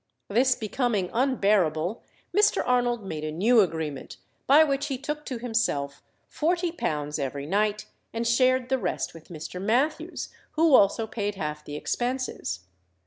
[0.29, 2.01] This becoming unbearable,
[2.35, 2.63] Mr.
[2.65, 6.01] Arnold made a new agreement, by which he took to himself
[6.33, 9.61] £40 every night, and shared the rest with Mr.
[9.61, 12.61] Mathews, who also paid half the expenses.